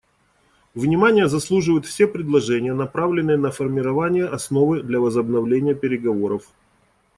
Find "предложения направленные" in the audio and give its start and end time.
2.07-3.37